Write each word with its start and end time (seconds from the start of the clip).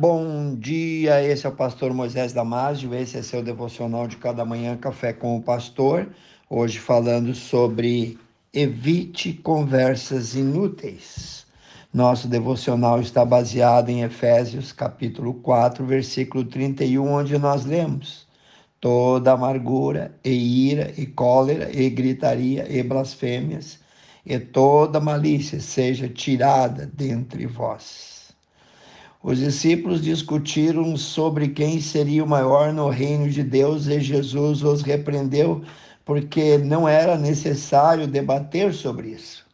Bom 0.00 0.54
dia, 0.54 1.24
esse 1.24 1.44
é 1.44 1.48
o 1.48 1.52
pastor 1.52 1.92
Moisés 1.92 2.32
Damásio, 2.32 2.94
esse 2.94 3.18
é 3.18 3.22
seu 3.22 3.42
devocional 3.42 4.06
de 4.06 4.16
cada 4.16 4.44
manhã, 4.44 4.76
Café 4.76 5.12
com 5.12 5.36
o 5.36 5.42
Pastor. 5.42 6.08
Hoje 6.48 6.78
falando 6.78 7.34
sobre 7.34 8.16
evite 8.54 9.32
conversas 9.32 10.36
inúteis. 10.36 11.44
Nosso 11.92 12.28
devocional 12.28 13.00
está 13.00 13.24
baseado 13.24 13.88
em 13.88 14.04
Efésios 14.04 14.70
capítulo 14.70 15.34
4, 15.34 15.84
versículo 15.84 16.44
31, 16.44 17.04
onde 17.04 17.36
nós 17.36 17.64
lemos: 17.64 18.24
Toda 18.80 19.32
amargura 19.32 20.14
e 20.24 20.70
ira 20.70 20.92
e 20.96 21.06
cólera 21.06 21.76
e 21.76 21.90
gritaria 21.90 22.72
e 22.72 22.84
blasfêmias 22.84 23.80
e 24.24 24.38
toda 24.38 25.00
malícia 25.00 25.58
seja 25.58 26.08
tirada 26.08 26.86
dentre 26.86 27.46
vós 27.46 28.17
os 29.20 29.38
discípulos 29.38 30.00
discutiram 30.00 30.96
sobre 30.96 31.48
quem 31.48 31.80
seria 31.80 32.22
o 32.22 32.28
maior 32.28 32.72
no 32.72 32.88
reino 32.88 33.28
de 33.28 33.42
Deus 33.42 33.88
e 33.88 34.00
Jesus 34.00 34.62
os 34.62 34.82
repreendeu 34.82 35.64
porque 36.04 36.56
não 36.56 36.88
era 36.88 37.18
necessário 37.18 38.06
debater 38.06 38.72
sobre 38.72 39.08
isso. 39.08 39.44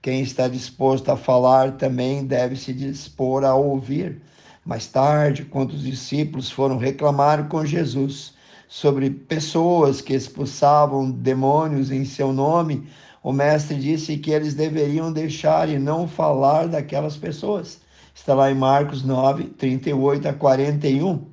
Quem 0.00 0.22
está 0.22 0.46
disposto 0.46 1.10
a 1.10 1.16
falar 1.16 1.72
também 1.72 2.24
deve 2.24 2.54
se 2.54 2.72
dispor 2.72 3.44
a 3.44 3.54
ouvir. 3.54 4.22
Mais 4.64 4.86
tarde, 4.86 5.44
quando 5.44 5.72
os 5.72 5.82
discípulos 5.82 6.48
foram 6.48 6.78
reclamar 6.78 7.48
com 7.48 7.66
Jesus 7.66 8.32
sobre 8.68 9.10
pessoas 9.10 10.00
que 10.00 10.14
expulsavam 10.14 11.10
demônios 11.10 11.90
em 11.90 12.04
seu 12.04 12.32
nome, 12.32 12.86
o 13.24 13.32
mestre 13.32 13.76
disse 13.76 14.16
que 14.16 14.30
eles 14.30 14.54
deveriam 14.54 15.12
deixar 15.12 15.68
e 15.68 15.80
não 15.80 16.06
falar 16.06 16.68
daquelas 16.68 17.16
pessoas 17.16 17.80
Está 18.20 18.34
lá 18.34 18.50
em 18.50 18.54
Marcos 18.54 19.02
9, 19.02 19.44
38 19.44 20.28
a 20.28 20.34
41. 20.34 21.24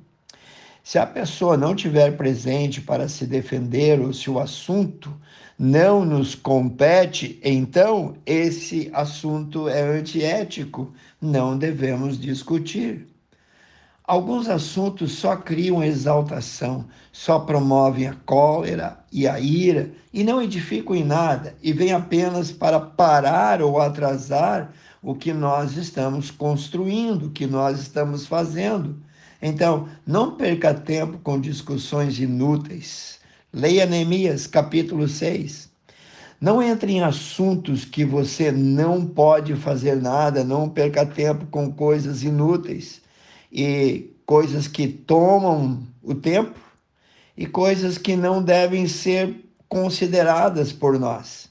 Se 0.82 0.98
a 0.98 1.04
pessoa 1.04 1.54
não 1.54 1.74
tiver 1.74 2.16
presente 2.16 2.80
para 2.80 3.10
se 3.10 3.26
defender 3.26 4.00
ou 4.00 4.10
se 4.14 4.30
o 4.30 4.38
assunto 4.38 5.14
não 5.58 6.02
nos 6.02 6.34
compete, 6.34 7.38
então 7.44 8.16
esse 8.24 8.90
assunto 8.94 9.68
é 9.68 9.82
antiético, 9.82 10.90
não 11.20 11.58
devemos 11.58 12.18
discutir. 12.18 13.06
Alguns 14.02 14.48
assuntos 14.48 15.12
só 15.12 15.36
criam 15.36 15.84
exaltação, 15.84 16.86
só 17.12 17.38
promovem 17.38 18.06
a 18.06 18.14
cólera 18.24 18.98
e 19.12 19.28
a 19.28 19.38
ira 19.38 19.90
e 20.10 20.24
não 20.24 20.40
edificam 20.40 20.96
em 20.96 21.04
nada 21.04 21.54
e 21.62 21.70
vêm 21.70 21.92
apenas 21.92 22.50
para 22.50 22.80
parar 22.80 23.60
ou 23.60 23.78
atrasar 23.78 24.72
o 25.02 25.14
que 25.14 25.32
nós 25.32 25.76
estamos 25.76 26.30
construindo, 26.30 27.26
o 27.26 27.30
que 27.30 27.46
nós 27.46 27.80
estamos 27.80 28.26
fazendo. 28.26 28.96
Então, 29.40 29.88
não 30.06 30.36
perca 30.36 30.74
tempo 30.74 31.18
com 31.18 31.40
discussões 31.40 32.18
inúteis. 32.18 33.20
Leia 33.52 33.86
Neemias, 33.86 34.46
capítulo 34.46 35.06
6. 35.06 35.68
Não 36.40 36.62
entre 36.62 36.92
em 36.92 37.02
assuntos 37.02 37.84
que 37.84 38.04
você 38.04 38.52
não 38.52 39.04
pode 39.04 39.54
fazer 39.56 39.96
nada, 39.96 40.44
não 40.44 40.68
perca 40.68 41.04
tempo 41.04 41.46
com 41.46 41.72
coisas 41.72 42.22
inúteis 42.22 43.00
e 43.50 44.10
coisas 44.24 44.68
que 44.68 44.86
tomam 44.86 45.82
o 46.02 46.14
tempo 46.14 46.58
e 47.36 47.46
coisas 47.46 47.98
que 47.98 48.16
não 48.16 48.42
devem 48.42 48.86
ser 48.86 49.44
consideradas 49.68 50.72
por 50.72 50.98
nós. 50.98 51.47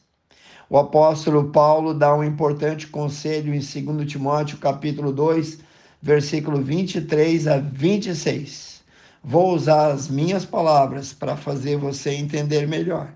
O 0.70 0.78
apóstolo 0.78 1.46
Paulo 1.46 1.94
dá 1.94 2.14
um 2.14 2.23
importante 2.23 2.88
conselho 2.88 3.54
em 3.54 3.60
2 3.60 4.06
Timóteo, 4.06 4.58
capítulo 4.58 5.14
2, 5.14 5.60
versículo 6.02 6.62
23 6.62 7.48
a 7.48 7.58
26. 7.58 8.84
Vou 9.23 9.56
usar 9.56 9.92
as 9.94 10.10
minhas 10.10 10.44
palavras 10.44 11.14
para 11.14 11.38
fazer 11.38 11.78
você 11.78 12.12
entender 12.12 12.68
melhor. 12.68 13.14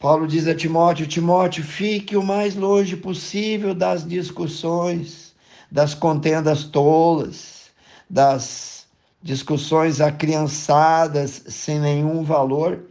Paulo 0.00 0.26
diz 0.26 0.48
a 0.48 0.54
Timóteo: 0.54 1.06
Timóteo, 1.06 1.62
fique 1.62 2.16
o 2.16 2.24
mais 2.24 2.56
longe 2.56 2.96
possível 2.96 3.72
das 3.72 4.04
discussões, 4.04 5.32
das 5.70 5.94
contendas 5.94 6.64
tolas, 6.64 7.70
das 8.08 8.84
discussões 9.22 10.00
acriançadas 10.00 11.44
sem 11.46 11.78
nenhum 11.78 12.24
valor 12.24 12.89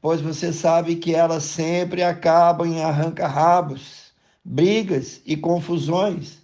pois 0.00 0.20
você 0.20 0.52
sabe 0.52 0.96
que 0.96 1.14
elas 1.14 1.44
sempre 1.44 2.02
acabam 2.02 2.66
em 2.66 2.82
arranca-rabos, 2.82 4.12
brigas 4.44 5.20
e 5.26 5.36
confusões. 5.36 6.38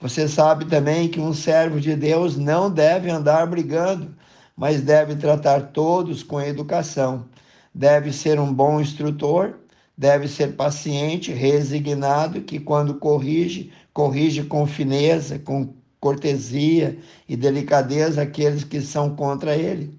Você 0.00 0.28
sabe 0.28 0.64
também 0.66 1.08
que 1.08 1.20
um 1.20 1.32
servo 1.32 1.80
de 1.80 1.94
Deus 1.94 2.36
não 2.36 2.70
deve 2.70 3.10
andar 3.10 3.46
brigando, 3.46 4.14
mas 4.56 4.82
deve 4.82 5.16
tratar 5.16 5.72
todos 5.72 6.22
com 6.22 6.40
educação. 6.40 7.26
Deve 7.74 8.12
ser 8.12 8.38
um 8.38 8.52
bom 8.52 8.80
instrutor, 8.80 9.58
deve 9.96 10.28
ser 10.28 10.56
paciente, 10.56 11.32
resignado, 11.32 12.42
que 12.42 12.58
quando 12.58 12.94
corrige, 12.94 13.72
corrige 13.92 14.42
com 14.42 14.66
fineza, 14.66 15.38
com 15.38 15.74
cortesia 16.00 16.98
e 17.28 17.36
delicadeza 17.36 18.22
aqueles 18.22 18.64
que 18.64 18.80
são 18.80 19.14
contra 19.14 19.54
ele. 19.54 19.98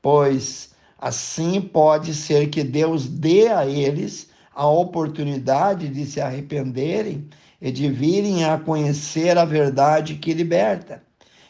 Pois 0.00 0.71
Assim 1.02 1.60
pode 1.60 2.14
ser 2.14 2.48
que 2.48 2.62
Deus 2.62 3.08
dê 3.08 3.48
a 3.48 3.66
eles 3.66 4.28
a 4.54 4.68
oportunidade 4.68 5.88
de 5.88 6.06
se 6.06 6.20
arrependerem 6.20 7.26
e 7.60 7.72
de 7.72 7.90
virem 7.90 8.44
a 8.44 8.56
conhecer 8.56 9.36
a 9.36 9.44
verdade 9.44 10.14
que 10.14 10.32
liberta. 10.32 11.02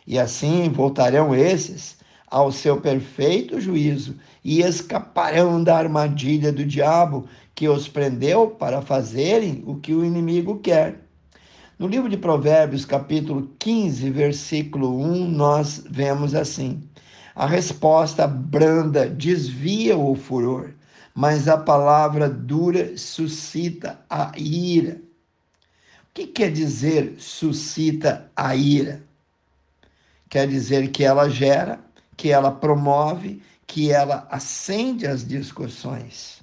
E 0.07 0.19
assim 0.19 0.71
voltarão 0.71 1.35
esses 1.35 1.99
ao 2.27 2.51
seu 2.51 2.81
perfeito 2.81 3.61
juízo 3.61 4.17
e 4.43 4.62
escaparão 4.62 5.62
da 5.62 5.77
armadilha 5.77 6.51
do 6.51 6.65
diabo 6.65 7.29
que 7.55 7.69
os 7.69 7.87
prendeu 7.87 8.47
para 8.53 8.81
fazerem 8.81 9.62
o 9.67 9.77
que 9.77 9.93
o 9.93 10.03
inimigo 10.03 10.61
quer. 10.61 10.99
No 11.79 11.87
livro 11.87 12.09
de 12.09 12.17
Provérbios, 12.17 12.87
capítulo 12.87 13.51
15, 13.59 14.09
versículo 14.09 14.99
1, 14.99 15.29
nós 15.29 15.85
vemos 15.91 16.35
assim: 16.35 16.83
a 17.34 17.47
resposta 17.47 18.26
branda 18.26 19.09
desvia 19.09 19.97
o 19.97 20.15
furor, 20.15 20.75
mas 21.15 21.48
a 21.48 21.56
palavra 21.56 22.28
dura 22.28 22.97
suscita 22.97 24.00
a 24.09 24.32
ira. 24.37 25.00
O 26.10 26.15
que 26.15 26.26
quer 26.26 26.53
dizer 26.53 27.15
suscita 27.19 28.31
a 28.37 28.54
ira? 28.54 29.03
Quer 30.28 30.47
dizer 30.47 30.91
que 30.91 31.04
ela 31.04 31.28
gera, 31.28 31.81
que 32.16 32.31
ela 32.31 32.50
promove, 32.50 33.43
que 33.66 33.91
ela 33.91 34.26
acende 34.31 35.06
as 35.06 35.26
discussões. 35.26 36.43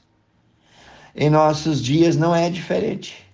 Em 1.16 1.30
nossos 1.30 1.84
dias 1.84 2.16
não 2.16 2.36
é 2.36 2.50
diferente. 2.50 3.26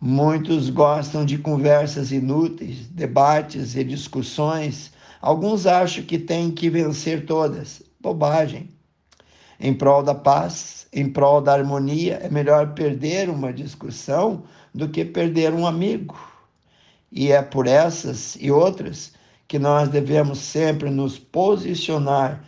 Muitos 0.00 0.70
gostam 0.70 1.24
de 1.24 1.38
conversas 1.38 2.10
inúteis, 2.10 2.88
debates 2.88 3.76
e 3.76 3.84
discussões 3.84 4.92
Alguns 5.20 5.66
acham 5.66 6.04
que 6.04 6.18
têm 6.18 6.50
que 6.50 6.70
vencer 6.70 7.26
todas. 7.26 7.82
Bobagem. 8.00 8.68
Em 9.58 9.74
prol 9.74 10.02
da 10.02 10.14
paz, 10.14 10.86
em 10.90 11.10
prol 11.10 11.42
da 11.42 11.52
harmonia, 11.52 12.18
é 12.22 12.30
melhor 12.30 12.72
perder 12.72 13.28
uma 13.28 13.52
discussão 13.52 14.44
do 14.74 14.88
que 14.88 15.04
perder 15.04 15.52
um 15.52 15.66
amigo. 15.66 16.18
E 17.12 17.30
é 17.30 17.42
por 17.42 17.66
essas 17.66 18.36
e 18.40 18.50
outras 18.50 19.12
que 19.46 19.58
nós 19.58 19.88
devemos 19.88 20.38
sempre 20.38 20.88
nos 20.88 21.18
posicionar 21.18 22.42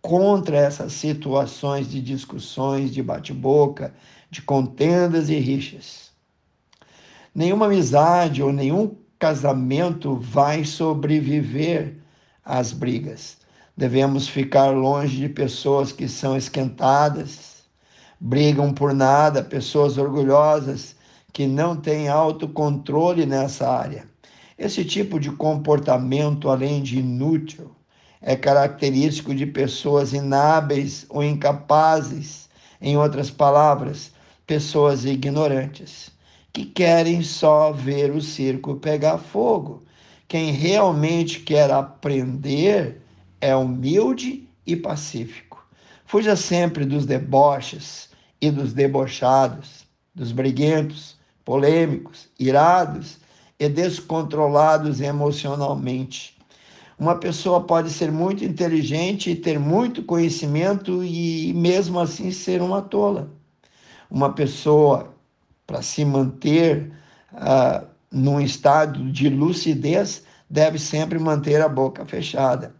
contra 0.00 0.56
essas 0.56 0.92
situações 0.94 1.90
de 1.90 2.00
discussões, 2.00 2.94
de 2.94 3.02
bate-boca, 3.02 3.92
de 4.30 4.40
contendas 4.40 5.28
e 5.28 5.38
rixas. 5.38 6.10
Nenhuma 7.34 7.66
amizade 7.66 8.42
ou 8.42 8.52
nenhum 8.52 8.96
casamento 9.18 10.14
vai 10.16 10.64
sobreviver 10.64 11.96
às 12.44 12.72
brigas. 12.72 13.36
Devemos 13.76 14.28
ficar 14.28 14.70
longe 14.70 15.16
de 15.16 15.28
pessoas 15.28 15.90
que 15.90 16.08
são 16.08 16.36
esquentadas, 16.36 17.64
brigam 18.20 18.72
por 18.72 18.94
nada, 18.94 19.42
pessoas 19.42 19.98
orgulhosas 19.98 20.96
que 21.32 21.46
não 21.46 21.76
têm 21.76 22.08
autocontrole 22.08 23.26
nessa 23.26 23.68
área. 23.68 24.06
Esse 24.56 24.84
tipo 24.84 25.20
de 25.20 25.30
comportamento, 25.30 26.48
além 26.48 26.82
de 26.82 26.98
inútil, 26.98 27.70
é 28.20 28.34
característico 28.34 29.34
de 29.34 29.46
pessoas 29.46 30.12
inábeis 30.12 31.06
ou 31.08 31.22
incapazes, 31.22 32.48
em 32.80 32.96
outras 32.96 33.30
palavras, 33.30 34.12
pessoas 34.46 35.04
ignorantes 35.04 36.17
que 36.52 36.64
querem 36.64 37.22
só 37.22 37.72
ver 37.72 38.10
o 38.10 38.20
circo 38.20 38.76
pegar 38.76 39.18
fogo. 39.18 39.82
Quem 40.26 40.50
realmente 40.50 41.40
quer 41.40 41.70
aprender 41.70 43.00
é 43.40 43.54
humilde 43.54 44.48
e 44.66 44.76
pacífico. 44.76 45.66
Fuja 46.04 46.36
sempre 46.36 46.84
dos 46.84 47.06
deboches 47.06 48.10
e 48.40 48.50
dos 48.50 48.72
debochados, 48.72 49.86
dos 50.14 50.32
briguentos, 50.32 51.16
polêmicos, 51.44 52.28
irados 52.38 53.18
e 53.58 53.68
descontrolados 53.68 55.00
emocionalmente. 55.00 56.36
Uma 56.98 57.14
pessoa 57.14 57.60
pode 57.60 57.90
ser 57.90 58.10
muito 58.10 58.44
inteligente, 58.44 59.34
ter 59.36 59.58
muito 59.58 60.02
conhecimento 60.02 61.04
e 61.04 61.52
mesmo 61.54 62.00
assim 62.00 62.32
ser 62.32 62.60
uma 62.60 62.82
tola. 62.82 63.30
Uma 64.10 64.32
pessoa, 64.32 65.14
para 65.68 65.82
se 65.82 66.02
manter 66.02 66.90
uh, 67.34 67.86
num 68.10 68.40
estado 68.40 69.12
de 69.12 69.28
lucidez, 69.28 70.24
deve 70.48 70.78
sempre 70.78 71.18
manter 71.18 71.60
a 71.60 71.68
boca 71.68 72.06
fechada. 72.06 72.74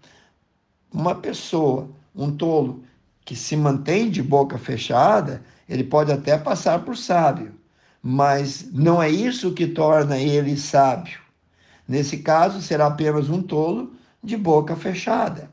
Uma 0.90 1.14
pessoa, 1.14 1.90
um 2.16 2.34
tolo, 2.34 2.82
que 3.26 3.36
se 3.36 3.54
mantém 3.54 4.08
de 4.08 4.22
boca 4.22 4.56
fechada, 4.56 5.42
ele 5.68 5.84
pode 5.84 6.10
até 6.10 6.38
passar 6.38 6.82
por 6.82 6.96
sábio, 6.96 7.52
mas 8.02 8.66
não 8.72 9.02
é 9.02 9.10
isso 9.10 9.52
que 9.52 9.66
torna 9.66 10.18
ele 10.18 10.56
sábio. 10.56 11.20
Nesse 11.86 12.16
caso, 12.16 12.62
será 12.62 12.86
apenas 12.86 13.28
um 13.28 13.42
tolo 13.42 13.92
de 14.24 14.34
boca 14.34 14.74
fechada. 14.74 15.50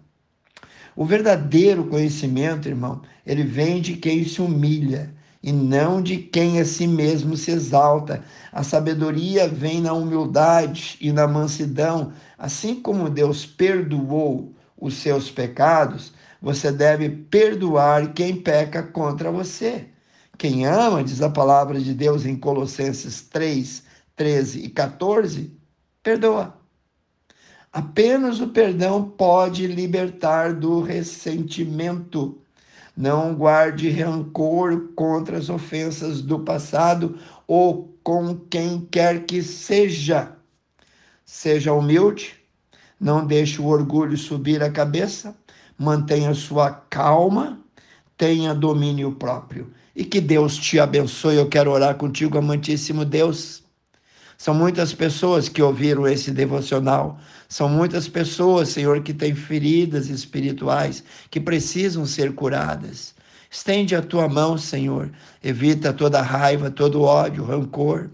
O 0.95 1.03
verdadeiro 1.03 1.85
conhecimento, 1.87 2.69
irmão, 2.69 3.01
ele 3.25 3.43
vem 3.43 3.81
de 3.81 3.97
quem 3.97 4.23
se 4.23 4.41
humilha 4.41 5.13
e 5.45 5.51
não 5.51 6.01
de 6.01 6.17
quem 6.17 6.59
a 6.59 6.65
si 6.65 6.87
mesmo 6.87 7.37
se 7.37 7.51
exalta. 7.51 8.23
A 8.51 8.63
sabedoria 8.63 9.47
vem 9.47 9.79
na 9.79 9.93
humildade 9.93 10.97
e 10.99 11.11
na 11.11 11.27
mansidão. 11.27 12.11
Assim 12.35 12.81
como 12.81 13.11
Deus 13.11 13.45
perdoou 13.45 14.55
os 14.75 14.95
seus 14.95 15.29
pecados, 15.29 16.11
você 16.41 16.71
deve 16.71 17.09
perdoar 17.09 18.11
quem 18.13 18.35
peca 18.35 18.81
contra 18.81 19.29
você. 19.29 19.85
Quem 20.35 20.65
ama, 20.65 21.03
diz 21.03 21.21
a 21.21 21.29
palavra 21.29 21.79
de 21.79 21.93
Deus 21.93 22.25
em 22.25 22.35
Colossenses 22.35 23.21
3, 23.21 23.83
13 24.15 24.65
e 24.65 24.69
14, 24.69 25.55
perdoa. 26.01 26.57
Apenas 27.71 28.41
o 28.41 28.47
perdão 28.47 29.11
pode 29.11 29.67
libertar 29.67 30.55
do 30.55 30.81
ressentimento. 30.81 32.41
Não 32.95 33.35
guarde 33.35 33.89
rancor 33.89 34.93
contra 34.95 35.37
as 35.37 35.49
ofensas 35.49 36.21
do 36.21 36.39
passado 36.39 37.17
ou 37.45 37.93
com 38.03 38.35
quem 38.49 38.87
quer 38.89 39.25
que 39.25 39.43
seja. 39.43 40.31
Seja 41.25 41.73
humilde, 41.73 42.35
não 42.99 43.25
deixe 43.25 43.61
o 43.61 43.65
orgulho 43.65 44.17
subir 44.17 44.63
a 44.63 44.71
cabeça, 44.71 45.35
mantenha 45.77 46.33
sua 46.33 46.71
calma, 46.71 47.59
tenha 48.17 48.53
domínio 48.53 49.11
próprio. 49.11 49.73
E 49.95 50.05
que 50.05 50.21
Deus 50.21 50.55
te 50.55 50.79
abençoe. 50.79 51.35
Eu 51.35 51.49
quero 51.49 51.71
orar 51.71 51.95
contigo, 51.95 52.37
amantíssimo 52.37 53.03
Deus. 53.03 53.64
São 54.37 54.53
muitas 54.53 54.93
pessoas 54.93 55.47
que 55.47 55.61
ouviram 55.61 56.07
esse 56.07 56.31
devocional. 56.31 57.19
São 57.47 57.69
muitas 57.69 58.07
pessoas, 58.07 58.69
Senhor, 58.69 59.01
que 59.01 59.13
têm 59.13 59.33
feridas 59.33 60.09
espirituais 60.09 61.03
que 61.29 61.39
precisam 61.39 62.05
ser 62.05 62.33
curadas. 62.33 63.15
Estende 63.49 63.95
a 63.95 64.01
tua 64.01 64.27
mão, 64.27 64.57
Senhor. 64.57 65.09
Evita 65.41 65.93
toda 65.93 66.21
raiva, 66.21 66.69
todo 66.69 67.01
ódio, 67.01 67.45
rancor. 67.45 68.09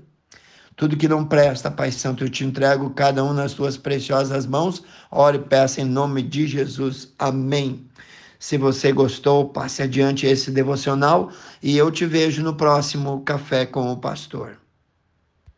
Tudo 0.76 0.98
que 0.98 1.08
não 1.08 1.26
presta, 1.26 1.70
Pai 1.70 1.92
Santo, 1.92 2.24
eu 2.24 2.30
te 2.30 2.44
entrego 2.44 2.90
cada 2.92 3.24
um 3.24 3.34
nas 3.34 3.54
tuas 3.54 3.78
preciosas 3.78 4.46
mãos. 4.46 4.84
Ore 5.10 5.38
e 5.38 5.42
peça 5.42 5.82
em 5.82 5.86
nome 5.86 6.22
de 6.22 6.48
Jesus. 6.48 7.14
Amém. 7.18 7.86
Se 8.40 8.58
você 8.58 8.92
gostou, 8.92 9.50
passe 9.50 9.84
adiante 9.84 10.26
esse 10.26 10.50
devocional 10.50 11.32
e 11.62 11.78
eu 11.78 11.92
te 11.92 12.06
vejo 12.06 12.42
no 12.42 12.56
próximo 12.56 13.22
Café 13.22 13.66
com 13.66 13.92
o 13.92 13.98
Pastor. 13.98 14.61